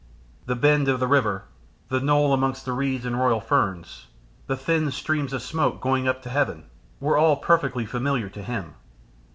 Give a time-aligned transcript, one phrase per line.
[0.47, 1.43] The bend of the river,
[1.89, 4.07] the knoll among the reeds and royal ferns,
[4.47, 6.63] the thin streams of smoke going up to Heaven,
[6.99, 8.73] were all perfectly familiar to him.